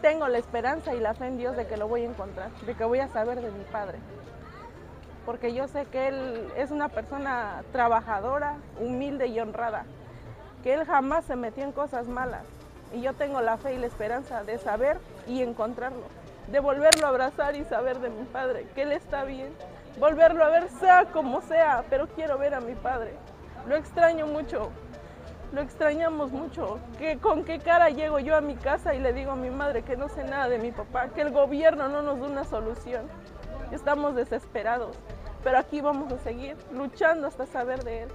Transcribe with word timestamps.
tengo 0.00 0.28
la 0.28 0.38
esperanza 0.38 0.94
y 0.94 1.00
la 1.00 1.14
fe 1.14 1.26
en 1.26 1.38
Dios 1.38 1.56
de 1.56 1.66
que 1.66 1.76
lo 1.76 1.88
voy 1.88 2.02
a 2.02 2.06
encontrar, 2.06 2.50
de 2.64 2.74
que 2.74 2.84
voy 2.84 3.00
a 3.00 3.08
saber 3.08 3.40
de 3.40 3.50
mi 3.50 3.64
padre. 3.64 3.98
Porque 5.24 5.52
yo 5.52 5.66
sé 5.68 5.86
que 5.86 6.08
él 6.08 6.52
es 6.56 6.70
una 6.70 6.88
persona 6.88 7.62
trabajadora, 7.72 8.56
humilde 8.80 9.26
y 9.26 9.40
honrada, 9.40 9.84
que 10.62 10.74
él 10.74 10.84
jamás 10.84 11.24
se 11.24 11.36
metió 11.36 11.64
en 11.64 11.72
cosas 11.72 12.06
malas. 12.06 12.44
Y 12.92 13.00
yo 13.00 13.14
tengo 13.14 13.40
la 13.40 13.56
fe 13.56 13.74
y 13.74 13.78
la 13.78 13.86
esperanza 13.86 14.44
de 14.44 14.58
saber 14.58 14.98
y 15.26 15.42
encontrarlo, 15.42 16.04
de 16.46 16.60
volverlo 16.60 17.06
a 17.06 17.10
abrazar 17.10 17.56
y 17.56 17.64
saber 17.64 17.98
de 17.98 18.10
mi 18.10 18.24
padre, 18.24 18.66
que 18.74 18.82
él 18.82 18.92
está 18.92 19.24
bien, 19.24 19.52
volverlo 19.98 20.44
a 20.44 20.50
ver 20.50 20.68
sea 20.78 21.06
como 21.06 21.40
sea, 21.40 21.84
pero 21.90 22.06
quiero 22.08 22.38
ver 22.38 22.54
a 22.54 22.60
mi 22.60 22.74
padre. 22.74 23.14
Lo 23.66 23.74
extraño 23.74 24.28
mucho, 24.28 24.70
lo 25.52 25.60
extrañamos 25.60 26.32
mucho. 26.32 26.78
Que, 26.98 27.18
¿Con 27.18 27.44
qué 27.44 27.58
cara 27.58 27.90
llego 27.90 28.18
yo 28.18 28.36
a 28.36 28.40
mi 28.40 28.56
casa 28.56 28.94
y 28.94 29.00
le 29.00 29.12
digo 29.12 29.32
a 29.32 29.36
mi 29.36 29.50
madre 29.50 29.82
que 29.82 29.96
no 29.96 30.08
sé 30.08 30.24
nada 30.24 30.48
de 30.48 30.58
mi 30.58 30.72
papá? 30.72 31.08
Que 31.08 31.22
el 31.22 31.30
gobierno 31.30 31.88
no 31.88 32.02
nos 32.02 32.20
da 32.20 32.26
una 32.26 32.44
solución. 32.44 33.06
Estamos 33.72 34.14
desesperados, 34.14 34.96
pero 35.42 35.58
aquí 35.58 35.80
vamos 35.80 36.12
a 36.12 36.18
seguir 36.18 36.56
luchando 36.72 37.26
hasta 37.26 37.46
saber 37.46 37.82
de 37.84 38.04
él. 38.04 38.08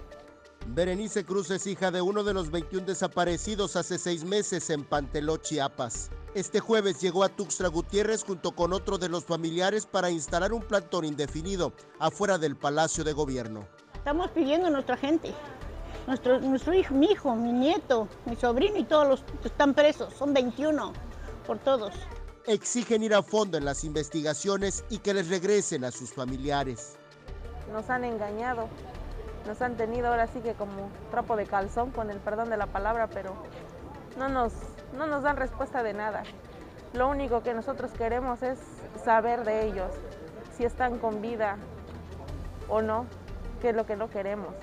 Berenice 0.67 1.25
Cruz 1.25 1.49
es 1.51 1.67
hija 1.67 1.91
de 1.91 2.01
uno 2.01 2.23
de 2.23 2.33
los 2.33 2.51
21 2.51 2.85
desaparecidos 2.85 3.75
hace 3.75 3.97
seis 3.97 4.23
meses 4.23 4.69
en 4.69 4.83
Panteló, 4.83 5.37
Chiapas. 5.37 6.11
Este 6.33 6.61
jueves 6.61 7.01
llegó 7.01 7.23
a 7.23 7.29
Tuxtla 7.29 7.67
Gutiérrez 7.67 8.23
junto 8.23 8.51
con 8.51 8.71
otro 8.71 8.97
de 8.97 9.09
los 9.09 9.25
familiares 9.25 9.85
para 9.85 10.09
instalar 10.09 10.53
un 10.53 10.61
plantón 10.61 11.03
indefinido 11.03 11.73
afuera 11.99 12.37
del 12.37 12.55
Palacio 12.55 13.03
de 13.03 13.11
Gobierno. 13.11 13.67
Estamos 13.95 14.31
pidiendo 14.31 14.67
a 14.67 14.69
nuestra 14.69 14.95
gente, 14.95 15.33
nuestro, 16.11 16.41
nuestro 16.41 16.73
hijo, 16.73 16.93
mi 16.93 17.05
hijo, 17.05 17.33
mi 17.37 17.53
nieto, 17.53 18.09
mi 18.25 18.35
sobrino 18.35 18.77
y 18.77 18.83
todos 18.83 19.07
los 19.07 19.23
que 19.41 19.47
están 19.47 19.73
presos, 19.73 20.13
son 20.13 20.33
21 20.33 20.91
por 21.47 21.57
todos. 21.59 21.93
Exigen 22.47 23.03
ir 23.03 23.13
a 23.15 23.23
fondo 23.23 23.57
en 23.57 23.63
las 23.63 23.85
investigaciones 23.85 24.83
y 24.89 24.97
que 24.97 25.13
les 25.13 25.29
regresen 25.29 25.85
a 25.85 25.91
sus 25.91 26.13
familiares. 26.13 26.97
Nos 27.71 27.89
han 27.89 28.03
engañado, 28.03 28.67
nos 29.47 29.61
han 29.61 29.77
tenido 29.77 30.09
ahora 30.09 30.27
sí 30.27 30.41
que 30.41 30.53
como 30.53 30.89
trapo 31.11 31.37
de 31.37 31.45
calzón, 31.45 31.91
con 31.91 32.09
el 32.09 32.17
perdón 32.17 32.49
de 32.49 32.57
la 32.57 32.67
palabra, 32.67 33.07
pero 33.07 33.33
no 34.17 34.27
nos, 34.27 34.51
no 34.97 35.07
nos 35.07 35.23
dan 35.23 35.37
respuesta 35.37 35.81
de 35.81 35.93
nada. 35.93 36.23
Lo 36.93 37.07
único 37.07 37.41
que 37.41 37.53
nosotros 37.53 37.89
queremos 37.97 38.43
es 38.43 38.59
saber 39.05 39.45
de 39.45 39.65
ellos, 39.65 39.91
si 40.57 40.65
están 40.65 40.99
con 40.99 41.21
vida 41.21 41.55
o 42.67 42.81
no, 42.81 43.05
que 43.61 43.69
es 43.69 43.75
lo 43.77 43.85
que 43.85 43.95
no 43.95 44.09
queremos. 44.09 44.53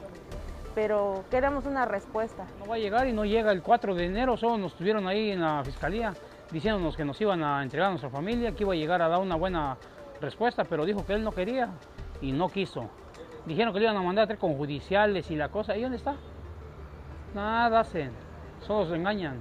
Pero 0.79 1.25
queremos 1.29 1.67
una 1.67 1.87
respuesta. 1.87 2.47
No 2.61 2.67
va 2.67 2.77
a 2.77 2.79
llegar 2.79 3.09
y 3.09 3.13
no 3.13 3.25
llega 3.25 3.51
el 3.51 3.63
4 3.63 3.97
de 3.97 4.05
enero, 4.07 4.37
solo 4.37 4.57
nos 4.59 4.75
tuvieron 4.75 5.09
ahí 5.09 5.33
en 5.33 5.41
la 5.41 5.61
fiscalía 5.65 6.15
diciéndonos 6.53 6.97
que 6.97 7.05
nos 7.05 7.21
iban 7.21 7.43
a 7.43 7.65
entregar 7.65 7.89
a 7.89 7.91
nuestra 7.91 8.11
familia, 8.11 8.53
que 8.53 8.63
iba 8.63 8.75
a 8.75 8.77
llegar 8.77 9.03
a 9.03 9.09
dar 9.09 9.19
una 9.19 9.35
buena 9.35 9.77
respuesta, 10.21 10.63
pero 10.63 10.87
dijo 10.87 11.05
que 11.05 11.15
él 11.15 11.25
no 11.25 11.33
quería 11.33 11.71
y 12.23 12.31
no 12.31 12.49
quiso. 12.49 12.89
Dijeron 13.45 13.73
que 13.73 13.81
le 13.81 13.87
iban 13.87 13.97
a 13.97 14.03
mandar 14.03 14.23
a 14.23 14.27
traer 14.29 14.39
con 14.39 14.57
judiciales 14.57 15.29
y 15.33 15.35
la 15.35 15.49
cosa. 15.49 15.77
¿Y 15.77 15.83
dónde 15.83 15.97
está? 15.97 16.15
Nada 17.35 17.81
hacen. 17.81 18.13
Solo 18.61 18.89
se 18.89 18.95
engañan. 18.95 19.41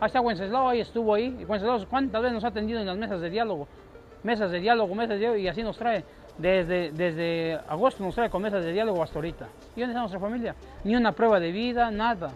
Está 0.00 0.20
Wenceslao, 0.20 0.68
ahí 0.68 0.80
estuvo 0.80 1.12
ahí. 1.12 1.44
Wenceslao, 1.44 1.88
¿cuántas 1.88 2.22
veces 2.22 2.34
nos 2.34 2.44
ha 2.44 2.48
atendido 2.48 2.78
en 2.78 2.86
las 2.86 2.96
mesas 2.96 3.20
de 3.20 3.30
diálogo? 3.30 3.66
Mesas 4.28 4.50
de 4.50 4.60
diálogo, 4.60 4.94
mesas 4.94 5.14
de 5.14 5.20
diálogo, 5.20 5.38
y 5.38 5.48
así 5.48 5.62
nos 5.62 5.78
trae. 5.78 6.04
Desde, 6.36 6.92
desde 6.92 7.54
agosto 7.66 8.04
nos 8.04 8.14
trae 8.14 8.28
con 8.28 8.42
mesas 8.42 8.62
de 8.62 8.72
diálogo 8.74 9.02
hasta 9.02 9.14
ahorita. 9.14 9.48
¿Y 9.74 9.80
dónde 9.80 9.92
está 9.92 10.00
nuestra 10.00 10.20
familia? 10.20 10.54
Ni 10.84 10.94
una 10.96 11.12
prueba 11.12 11.40
de 11.40 11.50
vida, 11.50 11.90
nada. 11.90 12.30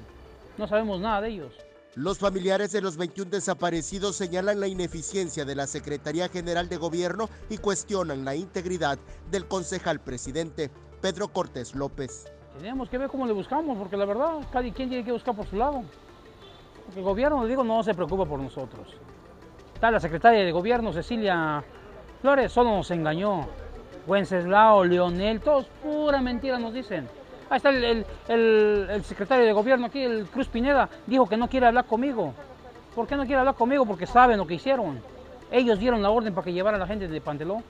No 0.57 0.67
sabemos 0.67 1.03
nada 1.03 1.21
de 1.21 1.29
ellos. 1.29 1.55
Los 1.95 2.19
familiares 2.19 2.73
de 2.73 2.81
los 2.81 2.97
21 2.97 3.31
desaparecidos 3.31 4.17
señalan 4.17 4.59
la 4.59 4.69
ineficiencia 4.69 5.45
de 5.45 5.55
la 5.55 5.67
Secretaría 5.67 6.31
General 6.31 6.67
de 6.67 6.79
Gobierno 6.79 7.29
y 7.51 7.59
cuestionan 7.59 8.25
la 8.25 8.37
integridad 8.37 8.99
del 9.31 9.47
concejal 9.47 10.01
presidente 10.01 10.71
Pedro 11.03 11.29
Cortés 11.29 11.75
López. 11.75 12.25
Tenemos 12.57 12.89
que 12.89 12.97
ver 12.97 13.11
cómo 13.11 13.27
le 13.27 13.35
buscamos, 13.35 13.77
porque 13.77 13.99
la 13.99 14.07
verdad, 14.07 14.39
cada 14.51 14.63
quien 14.73 14.89
tiene 14.89 15.05
que 15.05 15.13
buscar 15.13 15.37
por 15.37 15.47
su 15.47 15.57
lado. 15.57 15.83
Porque 16.87 17.01
el 17.01 17.05
gobierno, 17.05 17.43
le 17.43 17.51
digo, 17.51 17.63
no 17.63 17.83
se 17.83 17.93
preocupa 17.93 18.25
por 18.25 18.41
nosotros. 18.41 18.89
Está 19.75 19.91
la 19.91 20.01
secretaria 20.01 20.43
de 20.43 20.53
gobierno, 20.53 20.91
Cecilia 20.91 21.63
Flores, 22.23 22.53
solo 22.53 22.71
nos 22.71 22.89
engañó. 22.93 23.49
Wenceslao, 24.07 24.85
Leonel, 24.85 25.41
todos 25.41 25.67
pura 25.83 26.21
mentira 26.21 26.57
nos 26.57 26.73
dicen. 26.73 27.09
Ahí 27.51 27.57
está 27.57 27.71
el, 27.71 28.07
el, 28.29 28.87
el, 28.89 29.05
secretario 29.05 29.45
de 29.45 29.53
gobierno 29.53 29.87
aquí, 29.87 30.03
el 30.03 30.27
Cruz 30.27 30.47
Pineda, 30.47 30.89
dijo 31.07 31.29
que 31.29 31.37
no 31.37 31.49
quiere 31.49 31.67
hablar 31.67 31.85
conmigo. 31.85 32.33
¿Por 32.95 33.09
qué 33.09 33.17
no 33.17 33.25
quiere 33.25 33.41
hablar 33.41 33.57
conmigo? 33.57 33.85
Porque 33.85 34.07
saben 34.07 34.39
lo 34.39 34.47
que 34.47 34.55
hicieron. 34.55 35.01
Ellos 35.51 35.81
dieron 35.81 36.01
la 36.01 36.11
orden 36.11 36.33
para 36.33 36.45
que 36.45 36.53
llevara 36.53 36.77
a 36.77 36.81
la 36.81 36.87
gente 36.87 37.09
de 37.09 37.21
Panteló. 37.21 37.61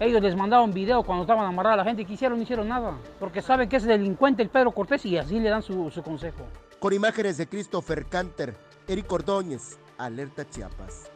Ellos 0.00 0.22
les 0.22 0.34
mandaron 0.34 0.72
video 0.72 1.02
cuando 1.02 1.24
estaban 1.24 1.44
amarrada 1.44 1.76
la 1.76 1.84
gente 1.84 2.02
y 2.02 2.04
que 2.06 2.14
hicieron, 2.14 2.38
no 2.38 2.44
hicieron 2.44 2.68
nada. 2.68 2.94
Porque 3.20 3.42
saben 3.42 3.68
que 3.68 3.76
es 3.76 3.84
delincuente 3.84 4.42
el 4.42 4.48
Pedro 4.48 4.72
Cortés 4.72 5.04
y 5.04 5.18
así 5.18 5.38
le 5.38 5.50
dan 5.50 5.62
su, 5.62 5.90
su 5.90 6.02
consejo. 6.02 6.46
Con 6.80 6.94
imágenes 6.94 7.36
de 7.36 7.46
Christopher 7.46 8.06
Canter, 8.06 8.54
Eric 8.86 9.12
Ordóñez, 9.12 9.78
Alerta 9.98 10.48
Chiapas. 10.48 11.10